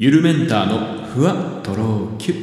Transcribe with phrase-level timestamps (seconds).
[0.00, 2.34] ゆるメンターのふわとろきゅ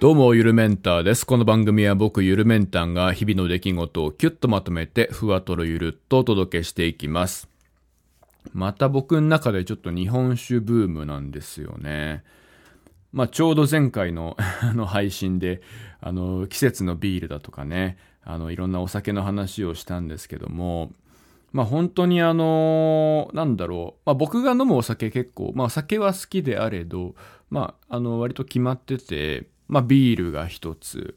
[0.00, 1.24] どうも、ゆるメンターです。
[1.24, 7.48] この番組は僕、ゆるメンターが日々の出来事をキュッとまとめて、ふわとろゆるっとお届けしていきます。
[8.52, 12.24] また僕の中でちょっと日本酒ブームなんですよね。
[13.12, 15.62] まあ、ちょうど前回の あの配信で、
[16.00, 20.90] あの、季節のビールだとかね、あの、いろんなお酒の話をしたんですけども、
[21.52, 27.14] まあ本当にあの、なんだろう、まあ僕が飲むお酒結構、まあ酒は好きであれど、
[27.50, 31.16] まああの割と決まってて、まあビールが一つ、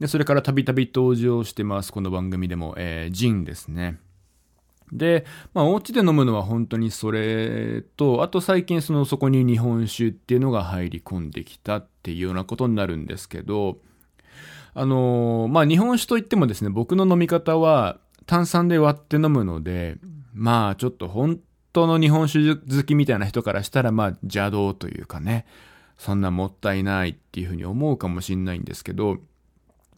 [0.00, 3.98] で、それからたびたび登場してます、この番組でも、えー、ジンですね。
[4.92, 5.24] で、
[5.54, 13.78] まあ、お家で飲むのは本当にそれと、あと最近そのそこに日本酒っていうのが入り込んできたっていうようなことになるんですけど、
[14.74, 19.96] あのー、まあ、日本酒といってもですね、僕の飲み方は炭酸で割って飲むので、
[20.32, 21.40] まあ、ちょっと本
[21.72, 25.46] 当の日本酒好きみたいな人からしたら、まあ、邪道というかね、
[25.98, 29.18] そんなもったいないっていうふうに思うかもしんないんですけど、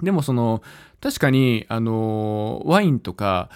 [0.03, 0.63] でもその、
[1.01, 3.49] 確かに、あの、ワインとか、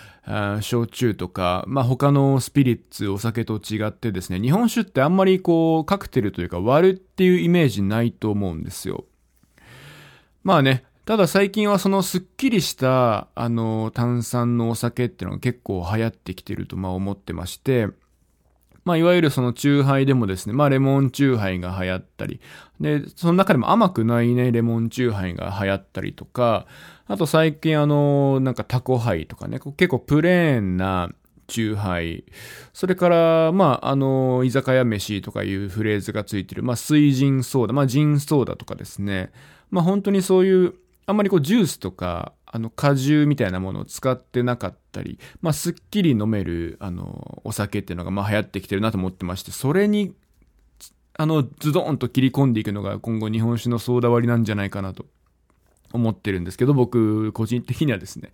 [0.62, 9.04] 焼酎とか、まあ、他のスピリッツ、お酒と違ってですね、日本酒ってあんまりこう、カクテルというか割るっていうイメージないと思うんですよ。
[10.42, 17.88] まあね、ただ最近はそのスッキリした、あの、炭酸のお酒っていうのが結構流行ってきてると、まあ思ってまして、
[18.84, 22.40] まあ、いわゆるそのチューハイでもですね、まあ、レモンチューハイが流行ったり、
[22.78, 26.68] で、その中でも甘くないね、レモンチューハイが流行ったりとか、
[27.08, 31.10] あと最近あの、なんかタコハイとかね、結構プレーンな
[31.48, 32.24] チューハイ、
[32.72, 39.32] それから、まあ、あの、居酒屋飯とかいうフレーズがついてる、まあ、翠ジンソーダ、まあ、ジンソーダとかですね、
[39.72, 40.74] まあ、本当にそういう、
[41.06, 50.14] あんまりこうジュースとか、あの果汁みたいなものを使ってなかったり、まあ、すっきり飲める、あの、お酒っていうのが、まあ、流行ってきてるなと思ってまして、それに、
[51.16, 55.06] あの、ズドンと切り込んでいくのが今後日本酒のソーダ割りなんじゃないかなと
[55.92, 58.32] 思ってるんですけど、僕、個人的にはですね、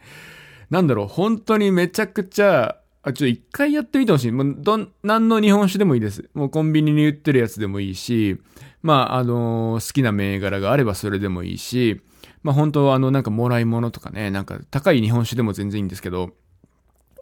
[0.71, 4.33] なんだろう、本当にめちゃくちゃ、あ、ちょっと一回やってみてほしい。
[4.33, 6.29] もう、どん、何の日本酒でもいいです。
[6.35, 8.39] もうコンビニに売ってるやつでもいいし、
[8.83, 12.01] まあ、あのー、好きな銘柄があればそれでもいいし、
[12.43, 16.31] まあ本当はあのなんかもらい物とかね、なんか高い日本酒でも全然いいんですけど、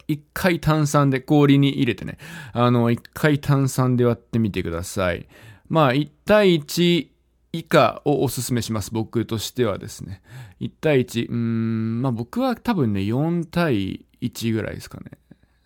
[0.07, 2.17] 一回炭酸で氷に入れてね、
[2.53, 5.27] あの、一回炭酸で割ってみてください。
[5.67, 7.07] まあ1対1
[7.53, 8.91] 以下をおすすめします。
[8.91, 10.21] 僕としてはですね。
[10.61, 15.11] 1対1、うーん、まあ僕は多分ね、4対1ぐらいですかね。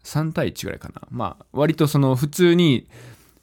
[0.04, 1.02] 3対1ぐらいかな。
[1.12, 2.88] まあ割とその普通に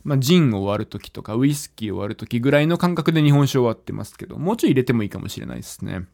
[0.06, 6.06] まあ、ジンを割るときとか、ウイスキーを割るときぐらいの感覚で日本酒を割ってますけど、もうちょい入れてもいいかもしれないですね。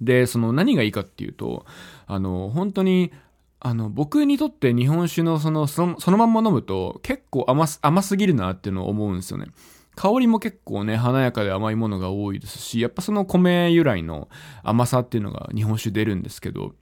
[0.00, 1.64] で、その何がいいかっていうと、
[2.08, 3.12] あの、本当に、
[3.60, 9.46] あの、僕にとって日本酒のその、そのそのまんま飲むと結構甘す、甘すぎるなっていうのを思うんですよね。
[9.94, 14.28] 香りも結構ね、華やかで甘いものが多いですし、やっぱその米由来の
[14.64, 16.74] 甘さっていうのが日本酒出るんですけど、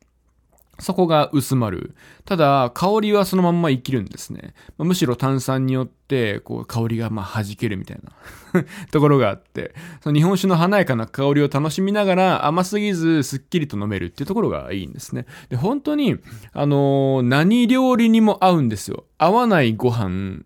[0.80, 1.94] そこが薄まる。
[2.24, 4.54] ただ、香りはそのまんま生きるんですね。
[4.78, 8.12] むしろ炭酸によって、こう、香りがまあ弾けるみたいな
[8.92, 15.26] ところがあって、その日本酒の華やかな香りを楽しみながら、甘すぎずすっきりと飲めるっていうところがいいんですね。
[15.48, 16.18] で、本当に、
[16.52, 19.04] あのー、何料理にも合うんですよ。
[19.18, 20.42] 合わないご飯、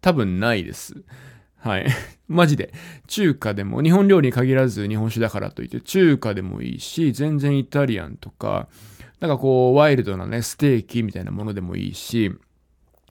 [0.00, 1.02] 多分ないです。
[1.62, 1.86] はい。
[2.28, 2.72] マジで。
[3.06, 8.68] 中華でも、日本料理に限らず日本酒だからといって、中華でもいいし、全然イタリアンとか、
[9.22, 12.34] なんかこう、ワイルドなね、ステーキみたいなものでもいいし、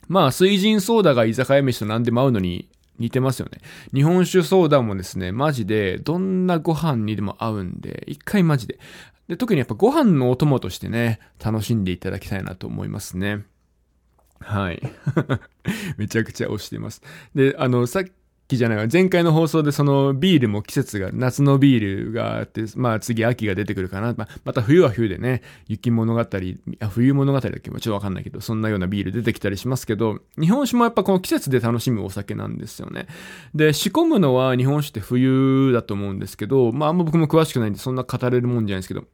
[0.09, 2.67] まあ、水人ソーダが居酒屋飯と何でも合うのに
[2.99, 3.59] 似てますよね。
[3.93, 8.77] 日本酒ソーダもですね、マジで、どんなご飯にでも合うんで、一回マジで。
[9.29, 13.45] で、特にやっぱご飯のお供としてね、楽しんでいただきたいなと思いますね。
[14.41, 14.81] はい。
[15.95, 17.01] めちゃくちゃ推してます。
[17.35, 18.03] で、あの、さっ
[18.51, 18.87] 期じゃないわ。
[18.91, 24.13] 前回の放送でそのビールも季節が、夏のビールがあって、まあ次秋が出てくるかな。
[24.15, 27.69] まあ、また冬は冬でね、雪物語、あ冬物語だっけ？
[27.69, 33.07] ちょっとわかんないけど、そんなようなビール出てきたりしますけど、日本酒もやっぱこの季節で楽しむお酒なんですよね。
[33.55, 39.05] で、仕込むのは日本酒って冬だと思うんですけど、まああんま僕も詳しくないんでそんな語れるもんじゃないですけど、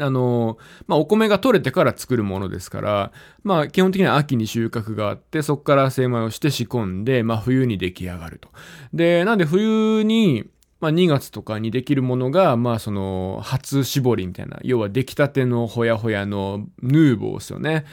[0.00, 3.12] あの、まあ、お米が取れてから作るものですから、
[3.42, 8.48] まあ、基本的には秋に収穫があって、そこから精米をして仕込んで、まあ、冬に出来上がると。
[8.92, 10.44] で、なんで冬に、
[10.80, 17.84] まあ、2月とかにできるものが、まあ、その、初搾りみたいな、要は出来たてのほやほやのヌーボーですよね。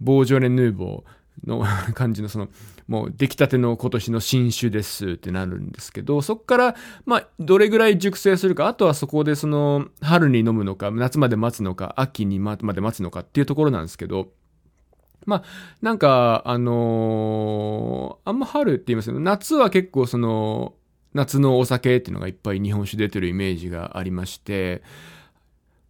[0.00, 1.16] ボージョレヌーボー。
[1.44, 2.48] の 感じのその、
[2.88, 14.28] もう出来たての今年の新種ですってなるんですけど、そこから、まあ、どれぐらい熟成するか、あとはそこでその、春に飲むのか、夏まで待つのか、秋にまで待つのかっていうところなんですけど、
[15.24, 15.44] まあ、
[15.82, 20.74] なんか、あのー、あんま春って言いますけど、夏は結構その、
[21.12, 24.82] 夏のお酒っていうのがいっぱい日本酒出てるイメージがありまして、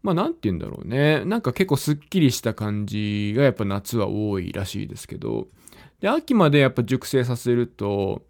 [0.03, 1.25] まあなんて言うんだろうね。
[1.25, 5.49] なんか結構スッキリした感じがやっぱ夏は多いらしいですけど、
[6.01, 8.23] で、秋までやっぱ熟成させると、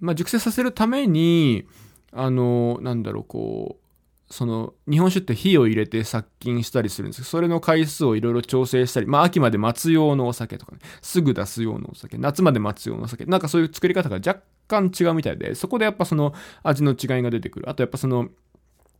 [0.00, 1.66] まあ熟成させるために、
[2.12, 3.86] あの、なんだろう、こう、
[4.32, 17.70] その、日本酒って火を入れて殺菌したりするんですけど、それの回数をいろいろ調整したり、まあ秋まで待つ用のお酒とかね、すぐ出す用のお酒、夏まで待つ用のお酒、なんかそういう作り方が若干違うみたいで、そこでやっぱその味の違いが出てくる。
[17.70, 18.28] あとやっぱその、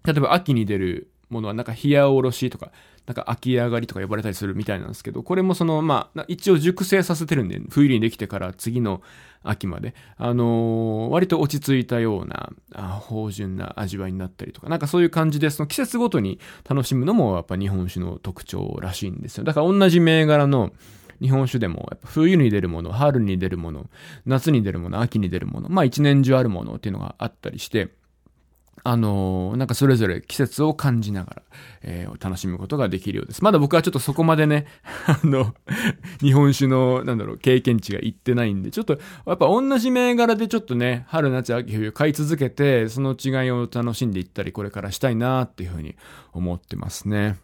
[0.05, 2.71] 例えば秋に出るものはなんか冷やおろしとか、
[3.07, 9.01] なんか秋上がりとか呼ばれたりするみたいなんですけど、これもその、まあ、一応熟成させてるんで、冬にできてから次の
[9.45, 19.45] 秋まで、あのー、割と落ち着いたような、あ芳醇な味わいになったりとか、なんかそういう感じで、その季節ごとに楽しむのもやっぱ日本酒の特徴らしいんですよ。
[19.45, 20.73] だから同じ銘柄の、
[21.21, 23.89] 日本酒でも、やっぱ冬に出るもの、春に出るもの、
[24.27, 27.89] 夏に出るもの、秋に出るもの、まあ一年中あるものっていうのがあったりして、
[28.85, 31.43] あのー、なんかそれぞれ季節を感じながら、
[31.83, 33.43] えー、楽しむことができるようです。
[33.43, 34.67] まだ僕はちょっとそこまでね、
[35.07, 35.55] あの、
[36.21, 45.97] 日本酒の、なんだろう、経験値がいってないんで、ちょっと、やっぱ同じ銘柄でちょっとね、春、夏、秋、冬買い続けて、その違いを楽しんでいったり、これからしたいなっていうふうに
[46.33, 47.37] 思ってますね。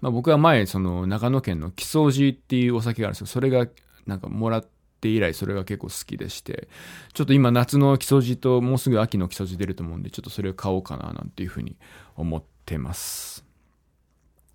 [0.00, 3.66] まあ僕は前、その、長野県の木曽路っていうお酒があるんですけど、それが、
[4.06, 4.68] なんかもらって、
[5.00, 6.68] って以来それが結構好きでして、
[7.14, 11.76] ちょっと今夏の木曽路ともうすぐ秋の木曽路出ると思うんで、ちょっとそれを買おうかななんていうふうに
[12.16, 13.46] 思ってます。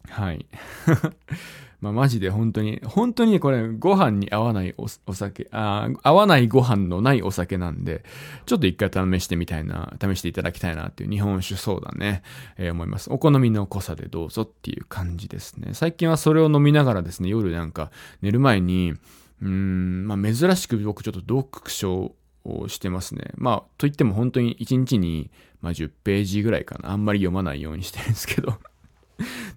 [0.07, 0.45] はい。
[1.81, 8.03] まあマジで本当に、本当にこれご飯に合わないお酒あ、合わないご飯のないお酒なんで、
[8.45, 12.21] ちょっと一回試してみたいな、試していただきたいなっていう日本酒そうだね、
[12.57, 13.12] えー、思います。
[13.12, 15.71] お好みの濃さでどうぞっていう感じですね。
[15.74, 17.89] 最近はそれを飲みながらですね、夜なんか
[18.21, 18.94] 寝る前に、
[19.41, 22.15] うん、まあ珍しく僕ちょっと読書
[22.45, 23.31] をしてますね。
[23.35, 26.91] まあ、といっても本当に1日に、まあ、10ページぐらいかな。
[26.91, 28.59] あんまり読まないようにしてるんですけど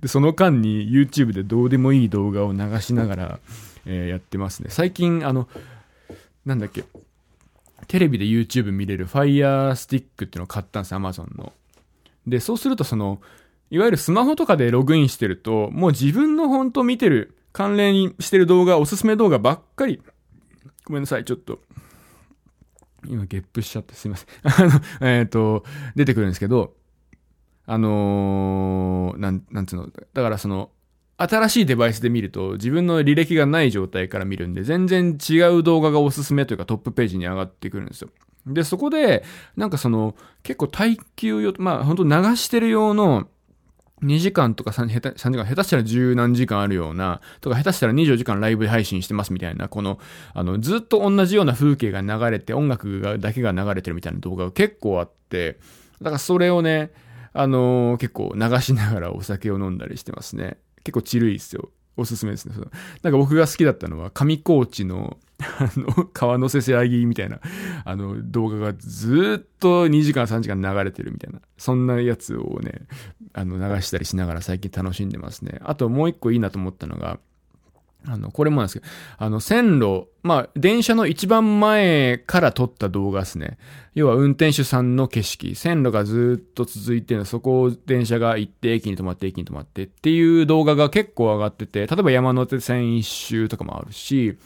[0.00, 3.40] で、その間に YouTube でどうでもいい動画を流しながら、
[3.86, 4.70] えー、やってますね。
[4.70, 5.48] 最近、あの、
[6.46, 6.84] なんだっけ、
[7.88, 11.52] テレビで YouTube 見れる Fire Stick っていうのを買ったんです Amazon の。
[12.26, 13.20] で、そうするとその、
[13.70, 20.00] いわゆるスマホとかでログインしてると、もう自分の本当見てる関連してる動画、おすすめ動画ばっかり。
[20.86, 21.58] ごめんなさい、ちょっと。
[23.04, 24.28] 今、ゲップしちゃってすいません。
[24.46, 24.62] あ
[25.00, 25.64] の、えっ、ー、と、
[25.96, 26.76] 出てくるんですけど、
[27.66, 30.70] あのー、なん、なんつうの、だからその、
[31.16, 38.10] 新しいデバイスで見ると自分の履歴がない状態から見るんで全然違う動画がおすすめというかトップページに上がってくるんですよ。
[38.46, 39.24] で、そこで、
[39.56, 40.14] なんかその、
[40.44, 43.26] 結構耐久用、まあ本当流してる用の
[44.02, 49.98] 2時間とか 3, 3時間、下手したら10何時間あるような、とか下手したら24時間ライブ配信してますみたいな、この、
[50.34, 55.58] あの、ずっと同じような風景が流れて、音楽が、だけが流れてるみたいな動画が結構あって、
[56.00, 56.90] だからそれをね、
[57.32, 60.58] あのー、結構流しながらお酒を飲んだりしてますね。
[60.84, 61.70] 結構チルいっすよ。
[61.96, 62.54] おすすめですね。
[63.02, 67.40] なんか僕が好きだったのは、上高地の、あの、川のせせあぎみたいな、
[67.84, 72.82] あの、動画がずっと2時間3時間流れてるみたいな、そんなやつをね、
[73.32, 75.60] あの、流したりしながら最近楽しんでますね。
[75.62, 77.20] あともう一個いいなと思ったのが、
[78.06, 83.58] あの、これもなんですけど、あの、線路、まあ、電車の一番前から撮った動画ですね。
[83.94, 94.38] 要は運転手さんの景色、線路がずっと続いてるのそこを電車が行って駅に止まって駅に止まってっていう動画が結構上がってて、例えば山手線一周とかもあるし、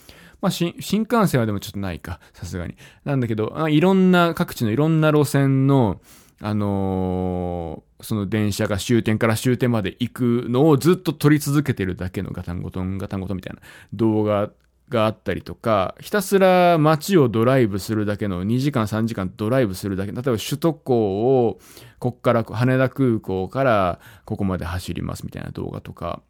[0.42, 2.76] まあ、新幹線はでもちょっとないか、さすがに。
[3.04, 6.00] なんだけど、いろんな、各地のいろんな路線の、
[6.40, 13.62] あのー、その電車が終点から終点まで行くのをずっと撮り続けてるだけのガタンゴトンガタンゴトンみたいな
[13.94, 14.50] 動画
[14.88, 21.60] があったりとか、ひたすら街をドライブするだけの2時間3時間ドライブするだけ、例えば首都高を
[22.00, 26.20] こっから羽田空港からここまで走りますみたいな動画とか、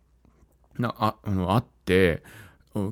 [0.79, 2.23] な、あ、あの、あって、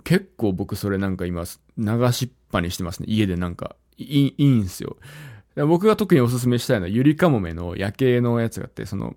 [0.05, 1.45] 結構僕それなんか今
[1.79, 3.07] 流しっぱにしてますね。
[3.09, 4.97] 家でなんか、いい、いいんすよ。
[5.57, 9.17] 僕が特におすすめしたいのは、ゆりかもめの夜景のやつがあって、その、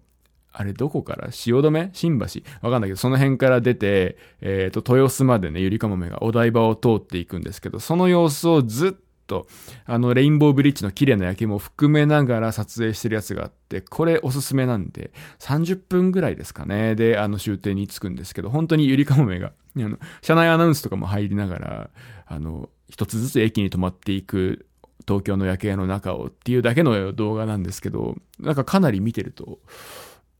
[0.51, 1.29] あれどこから？
[1.31, 1.89] 汐留？
[1.93, 2.41] 新橋？
[2.61, 8.91] わかんないけど、その辺から出て、えっ、ー、と、豊洲までね、ゆりかもめがお台場を通っていくんですけど、その様子をずっ
[9.27, 9.47] と、
[9.85, 16.95] あの、レインボーブリッジの綺麗な夜景も含めながら撮影してるやつがあって、これおすすめなんで、30分ぐらいですかね。
[16.95, 21.89] で、あの、終点に着くんですけど、本当にゆりかもめが、あの、車内アナウンスとかも入りながら、
[22.25, 24.67] あの、一つずつ駅に止まっていく
[25.07, 29.59] 東京の夜景の中をっていうだけの動画なんですけど、なんかかなり見てると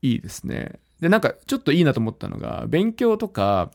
[0.02, 0.80] いいですね。
[1.00, 3.72] で、なんかちょっといいなと思ったのが、勉強とか、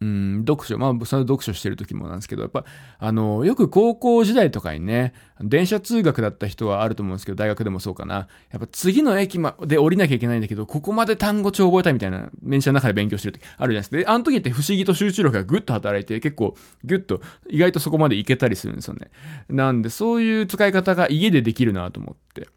[0.00, 2.66] うん、読書、まあ、その読書してる時もなんですけど、やっぱ、
[2.98, 8.28] あの、よく高校時代とかにね、電車通学だった人はあると思うんですけど、大学でもそうかな。
[8.50, 13.96] やっぱ次の駅まで降りなきゃいけないんだけど、ここまで単語帳覚えたいみたいな、電車の中で勉強してる時あるじゃないですか。
[13.96, 19.10] で、あの時って不思議と集中力がぐっと働いて、結構、ぐっと、意外とそこまでいけたりするんですよね。
[19.48, 22.48] なんで、そういう使い方が家でできるなと思って。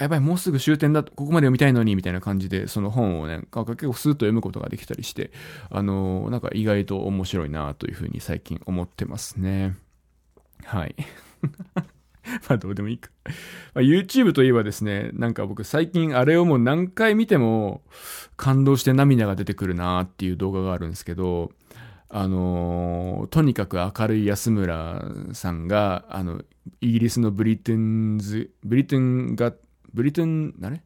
[0.00, 5.30] やばい、もうすぐ終点だ、ここまで読みたいのに、みたいな感じで、その本をね、結構スーッと読むことができたりして、
[5.70, 9.76] あのー、なんか意外と面白いなというふうに最近思ってますね。
[10.64, 10.96] はい。
[12.48, 13.10] まあどうでもいいか。
[13.74, 17.82] まあ、YouTube といえばですね、なんか僕最近あれをもう何回見ても
[18.36, 21.52] 感動して涙が出てくるなっていう動画があるんですけど、
[22.08, 26.42] あのー、とにかく明るい安村さんが、あの、
[26.80, 29.52] イギリスのブリテンズ、ブリテンが
[29.94, 30.82] ブリトン、あれ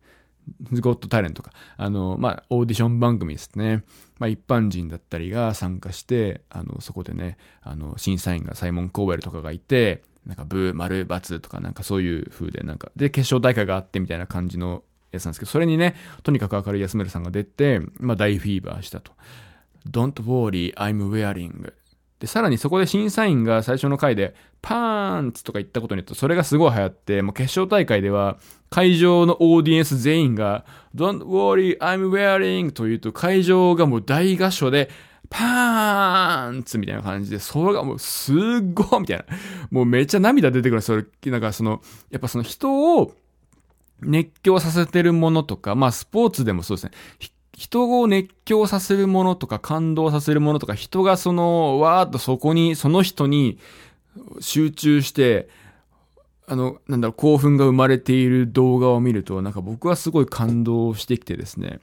[0.81, 1.53] ゴットタレントか。
[1.77, 3.85] あの、まあ、オーディション番組ですね。
[4.19, 19.12] まあ、一般人だったりが参加して、あの、そこでね、あの、審査員がサイモン・コーウェルとかがいて、なんか、ブー、丸、バツとか、なんかそういう風で、なんか、で、決勝大会があってみたいな感じのやつなんですけど、それにね、とにかく明るい安村さんが出て、まあ、大フィーバーしたと。
[19.88, 21.73] Don't worry, I'm wearing
[22.21, 28.39] で、さらにそこで審査員が最初の回で、パーンツとか言ったことによって、それがすごい流行って、もう決勝大会では、
[28.71, 34.91] 会場のオーディエンス全員が、Don't worry, I'm wearing と言うと、会場がもう大合唱で、
[35.31, 38.37] パーンツみたいな感じで、それがもうすっ
[38.75, 39.25] ごいみたいな。
[39.71, 40.81] もうめっちゃ涙出てくる。
[40.81, 43.15] それ、なんかその、やっぱその人を
[44.01, 46.93] 熱狂させてるものとか、まあスポーツでもそうですね。
[47.59, 53.59] 人を熱狂させるものとか感動させるものとか、人がその、わーっとそこに、その人に
[54.38, 55.49] 集中して、
[56.47, 61.81] あの、なんだろう、興奮が生まれている動画を見ると、なんか僕はすごい感動してきてですね、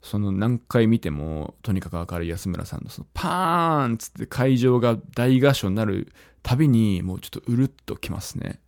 [0.00, 6.12] その何回見ても、とにかく明るい安村さんのそのパーンつって会場が大合唱になる
[6.44, 8.60] たびに、もうちょっとうるっときますね。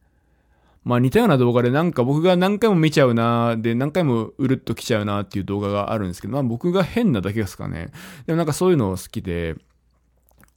[0.85, 7.91] まあ似たような動画でなんか僕が何回も見ちゃうなで何回もうるっと来ちゃうなっていう動画があるんですけど、まあ僕が変なだけですかね。
[8.27, 9.57] でもなんかそういうの好きで、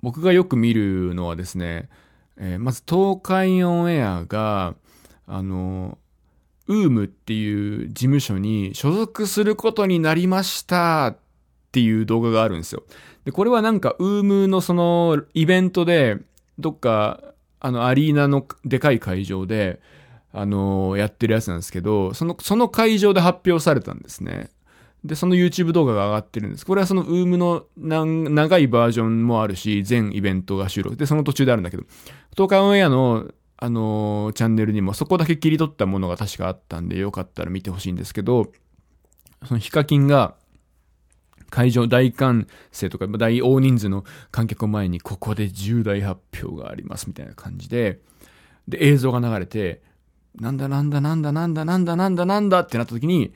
[0.01, 1.89] 僕がよく見るのはですね、
[2.38, 4.75] えー、まず東海オンエアが、
[5.27, 5.98] あの、
[6.67, 11.17] ウームっていう事務所に所属することになりましたっ
[11.72, 12.84] ていう動画があるんですよ。
[13.24, 16.17] で、これはなんかウームのそのイベントで、
[16.58, 17.22] どっか、
[17.60, 19.79] あのアリーナのでかい会場で、
[20.38, 24.50] あのー、やってるやつなんですけど、その、その会場で発表されたんですね。
[25.06, 26.65] で、その YouTube 動画が上がってるんです。
[26.65, 30.98] これはその UM の長いバージョンもあるし、全イベントが収録。
[30.98, 31.84] で、その途中であるんだけど、
[32.36, 38.51] 東海オンエアの、あのー、チャンネルにもそこだけ切り取ったものが確かあったんで、よかったら見てほしいんですけど、
[39.48, 40.36] そのヒカキンが、
[41.50, 48.01] 会場大歓声とか大大人数の観客を前にここで重大発表がありますみたいな感じで、
[48.68, 49.82] で、映像が流れて、
[50.39, 53.34] なんだなんだなんだなんだなんだなんだなんだってなった時に、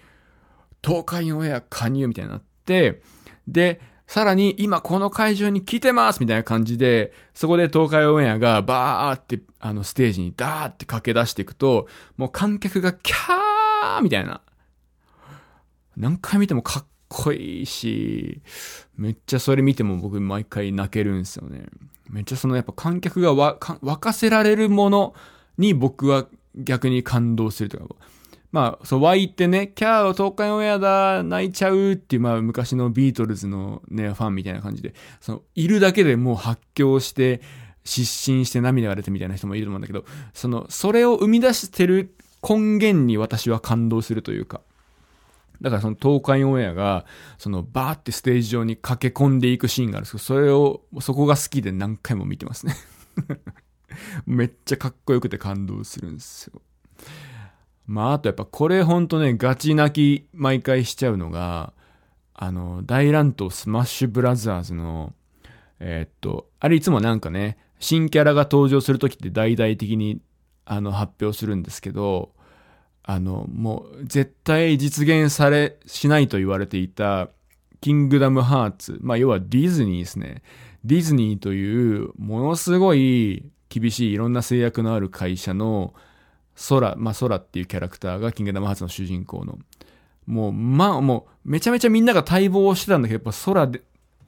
[0.84, 3.01] 東海オンエア加入みたいになって、
[3.48, 11.88] で、さらに今この会場に来てますみたいな感じで、そこで東海オンエアがバーってあのステージにダーって駆け出していくと、
[12.18, 14.41] もう観客がキャーみたいな。
[15.96, 18.41] 何回見てもかっこいいし、
[18.98, 21.65] めっちゃそれ見ても僕毎回泣けるんですよね。
[22.10, 25.13] めっちゃそのやっぱ観客がわ沸かせられるもの
[25.58, 26.25] に僕は
[26.60, 27.96] 逆に感動するとか、
[28.51, 37.42] まあ、そう、湧いてね、キャー、東海オンエアだ、泣いちゃうっていう、まあ、昔のビートルズのね、ファンみたいな感じで、その、いるだけでもう発狂して、
[37.86, 42.16] 失神して涙が出てみたいな人もいると思うんだけど、その、それを生み出してる
[42.48, 44.62] 根源に私は感動するというか、
[45.62, 47.06] だからその東海オンエアが、
[47.38, 52.75] そのバーってステージ上に駆け込んでいくシーンがあるんですけど、それを、そこが好きで何回も見てますね。
[54.25, 56.62] めっちゃかっこよくて感動するんですよ。
[57.88, 61.74] まあ、あとやっぱこれほんとね、ガチ泣き毎回しちゃうのが、
[62.34, 65.13] あの、大乱闘スマッシュブラザーズの、
[65.79, 70.22] えー、っと、あれいつもなんかね、新キャラが登場するときって大々的に、
[70.65, 72.31] あの、発表するんですけど、
[73.03, 77.29] あの、もう、絶対実現され、しないと言われていた、
[77.81, 79.00] キングダムハーツ。
[79.01, 80.43] まあ、要はディズニーですね。
[80.84, 85.94] ディズニーという、ものすごい、厳しいいろんな制約のある会社の
[86.70, 89.58] ソラ、まあソラっていうキャラクターがキングダムハーツの主人公の。
[90.26, 93.82] もう、まあもう、めちゃめちゃみんなが待望してたんだけど、やっぱ空で、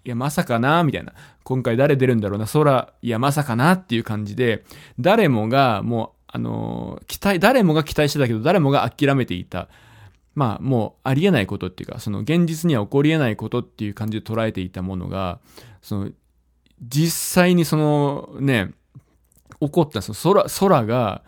[0.03, 1.13] いや、まさかな、みたいな。
[1.43, 4.63] 今回誰出るんだろうな、空、いや、まさかなっていう感じで、
[4.99, 9.67] 誰もが、もう、あのー、期待、誰もが期待してたけど、誰もが諦めていた、
[10.33, 15.39] まあもうありえないことっていうか、その現実には起こりえないことっていう感じで捉えていたものが、
[15.81, 16.11] その
[16.81, 18.71] 実際にそのね、
[19.61, 21.23] 起こったその空、空が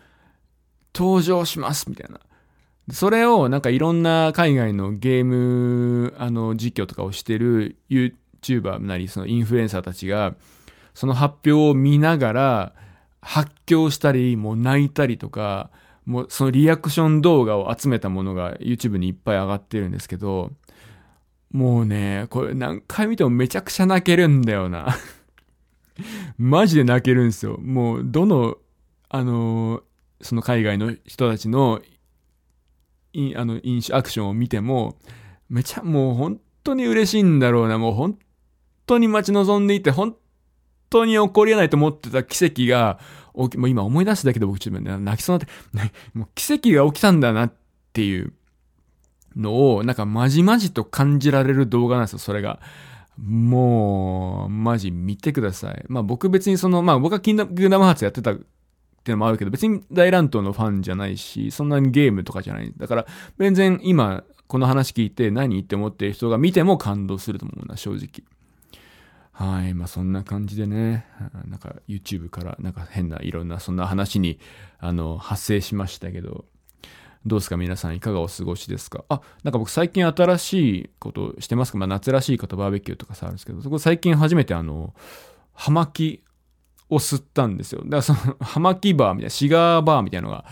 [0.94, 2.20] 登場しますみたいな。
[2.92, 10.36] それをなんかいろんな海外のゲーム、あの実況とかをしてる YouTuber なりそのインフルエンサーたちが、
[10.94, 12.74] その発表を見ながら
[13.22, 15.70] 発狂したり、もう泣いたりとか、
[16.06, 20.52] もうそのリアクション動画を集めたものが YouTube にいっぱい上がってるんですけど、
[21.52, 24.98] もうね、これ何回見てもめちゃくちゃ泣けるんだよな
[26.38, 27.58] マジで泣けるんですよ。
[27.60, 28.58] もう、どの、
[29.10, 29.84] あのー、
[30.22, 31.82] その海外の人たちの、
[33.14, 34.98] いあの、飲酒アクションを見ても、
[35.50, 37.78] めちゃ、もう本当に嬉しいんだろうな。
[37.78, 38.18] もう本
[38.86, 40.16] 当に待ち望んでいて、本
[40.90, 43.00] 当に起こり得ないと思ってた奇跡が、
[43.34, 47.54] もう今思い出すだけで僕自分で泣きそうになって、 もう奇跡が起きたんだなっ
[47.94, 48.34] ていう
[49.36, 52.60] のを、なんかまじまじと感じられる動画なんですよ、それが。
[53.18, 55.86] もう、マジ見てください。
[55.88, 58.46] まあ僕別にその、まあ僕はキングダムハーツやってたってい
[59.08, 62.74] うのもあるけど、別に大乱闘のファンじゃないし、そんなにゲームとかじゃない。
[62.76, 63.06] だから、
[63.38, 68.24] 全然今、この話聞いて何って思ってる人が見ても感動すると思うな、正直。
[69.32, 69.74] はい。
[69.74, 71.08] まあそんな感じでね、
[71.48, 74.40] なんか YouTube からなんか変ないろんなそんな話に、
[74.80, 76.46] あの、発生しましたけど、
[77.26, 77.58] どうですか？
[77.58, 79.06] 皆さんいかがお過ごしですか？
[79.08, 81.78] あ、なんか僕最近新しいことしてますか？
[81.78, 84.94] まあ夏らしいことバーベキューとかさあるんですけど、そこ最近初めてあの、
[85.54, 86.22] 葉巻
[86.90, 87.82] を吸ったんですよ。
[87.86, 90.46] だからその、葉巻バーみたいな、シガーバーみたいなのが、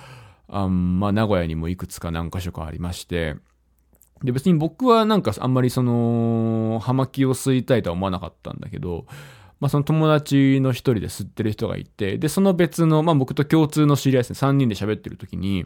[0.48, 3.36] あまあ名古屋にもいくつか何箇所かありまして、
[4.24, 9.06] で別に僕はなんかあんまりその、葉巻を吸いたいとは思わなかったんだけど、
[9.60, 15.66] まあその友達の一人で吸ってる人がいて、で、その別の、まあ僕と共通の知り合いですね、3人で喋ってる時に、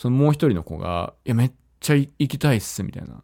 [0.00, 3.22] そのもう一人の子が、いや、めっちゃ行きたいっす、みたいな。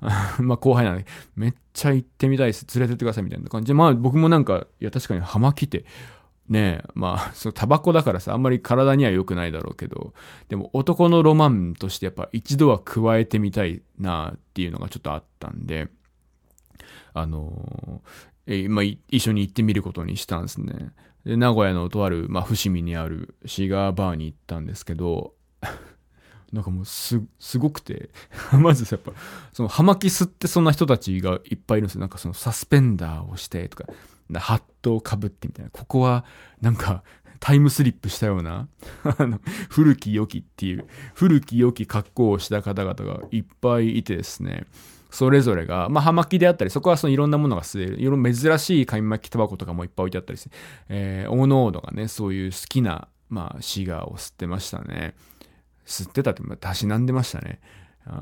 [0.42, 1.06] まあ後輩なんで、
[1.36, 5.84] めっちゃ行ってみたいっす、連れてってください、みたいな感じで、まあ僕もなんか、いや、確かに葉巻って、
[6.48, 10.14] ねえ、まあ、そのタバコだからさ、あんまり体には良くないだろうけど、
[10.48, 15.86] でも男のロマンとしてやっぱ一度は加えてみたいなっていうのがちょっとあったんで、
[17.14, 20.90] あのー、えまあ、一緒に行ってみることにしたんですね。
[21.24, 25.34] で、名古屋のとある、まあ、伏見にあるシガーバーに行ったんですけど、
[26.52, 28.10] なんかもうす、すごくて
[28.58, 29.12] まずやっぱ、
[29.52, 32.00] その、葉巻吸ってそんな人たちがいっぱいいるんですよ。
[32.00, 33.84] なんかその、サスペンダーをしてとか、
[34.34, 35.70] ハットをかぶってみたいな。
[35.70, 36.24] ここは、
[36.60, 37.02] なんか、
[37.40, 38.68] タイムスリップしたような、
[39.18, 44.66] あの、古き良きっていう、古き良き格好をした方々がいっぱいいてですね、
[45.10, 50.50] それぞれが、まあ、葉巻であったり、そこはそのいろんなものが吸える、いろんな珍しい紙巻きタバコとかもいっぱい置いてあったりして、
[50.88, 55.14] えー、おのおのがね、そういう好きな、まあ、シガーを吸ってましたね。
[55.86, 57.60] 吸ってたって、たしなんでましたね。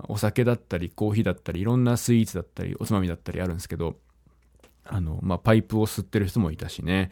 [0.09, 3.97] お酒だったり、コーヒーだったり、いろんなスイーツだったり、おつまみだったりあるんですけど、
[4.85, 7.11] あの、まあ、パイプを吸ってる人もいたしね、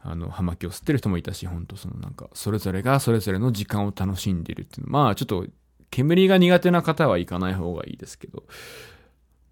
[0.00, 4.92] あの、葉巻を吸ってる人もいたし、ほんとそのなんか、それぞれがそれぞれの時間を楽しんでるっていうの。
[4.92, 5.46] まあ、ちょっと、
[5.90, 8.44] 煙が苦手な方は行かない方がいいですけど、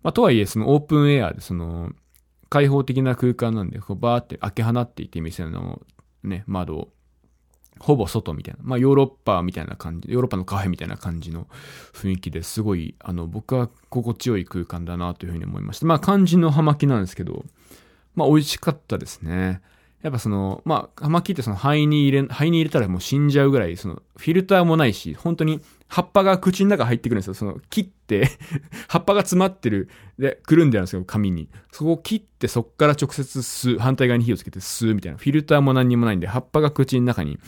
[0.02, 1.92] まあ、とはいえ、そのオープンエアで、その、
[2.48, 5.80] 開放的な空間なんで、こうバーって開け放っていて店の
[6.22, 6.92] ね、窓を。
[7.78, 8.60] ほぼ外みたいな。
[8.62, 11.48] まあヨーロッパみたいな感じ、ヨーロッパのカフェみたいな感じの
[11.92, 15.86] 雰囲気ですごい、あの、僕は心地よい空間だなというふうに思いました。
[15.86, 17.44] まあ漢字の葉巻なんですけど、
[18.14, 19.60] まあ美味しかったですね。
[20.02, 27.34] やっぱその、まあ、葉巻ってその肺に入れ、肺に入れたらもう死んじゃうぐらい、その、フィルターもないし、本当に葉っぱが口の中入ってくるんですよ。
[27.34, 28.28] その、切って
[28.88, 29.88] 葉っぱが詰まってる、
[30.18, 31.48] で、くるんであるんですよ、紙に。
[31.70, 35.18] そこを切って、そっから直接吸う、反対側に火をつけて吸うみたいな。
[35.18, 37.38] フィルターも何にもないんで、葉っぱが口の中に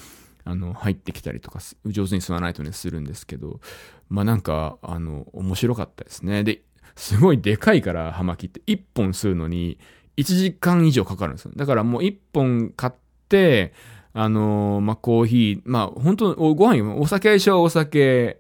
[0.45, 3.61] あの、入ってきたりとか、上手に吸わないとね、するんですけど、
[4.09, 6.45] まあなんか、あの、面白かったですね。
[6.45, 6.63] で、
[6.97, 9.79] すごいでかいから、葉巻って、1本吸うのに、
[10.17, 11.53] 1時間以上かかるんですよ。
[11.57, 12.93] だからもう1本買っ
[13.29, 13.73] て、
[14.13, 18.39] あのまあ、コーヒー、まあ、本当ご飯、お酒一緒はお酒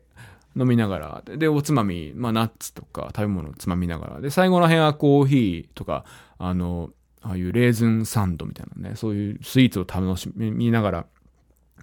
[0.56, 6.04] 飲みながら、で、おつまみ、まあ、ナッツとか食べ物つまみながら、で、最後の辺はコーヒーとか、
[6.38, 6.90] あの、
[7.22, 11.06] ああいうレーズンサンドみたいなね、そういうスイーツを楽しみながら、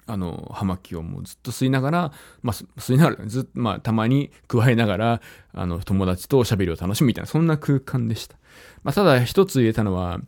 [0.08, 2.12] あの、葉巻をもうずっと吸いながら、
[2.42, 5.22] まあ、吸いながら、ずっと、まあ、たまに加えながら、
[5.54, 8.38] あの、友達と喋りを楽しむみたいな、そんな空間でした。
[8.84, 10.20] まあ、ただ一つ言えたのは、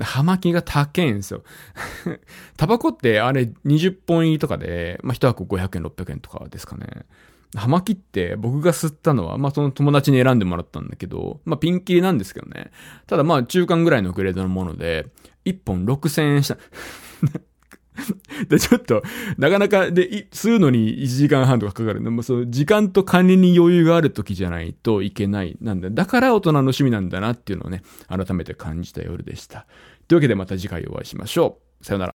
[0.00, 1.42] 葉巻が高いんですよ。
[2.56, 7.06] タバコってあれ20本入りとかで、まあ、1箱500円、600円とかですかね。
[7.56, 12.70] 葉巻って僕が吸ったのは、まあ、その友達に選んでもらったんだけど、まあ、ピンキリなんですけどね。
[13.08, 15.06] ただま、中間ぐらいのグレードのもので、
[15.44, 16.58] 1本6000円した。
[18.48, 19.02] で、ちょっと、
[19.38, 22.02] なかなか、で、吸うのに1時間半とかかかる。
[22.02, 25.56] でもその時間と管理に余裕がある時じゃないといけない。
[25.60, 25.90] なんだ。
[25.90, 29.66] だから大人の趣味なんだなっていうのをね、改めて感じた夜でした。
[30.08, 31.84] というわけでまた次回お会いしましょう。
[31.84, 32.08] さよなら。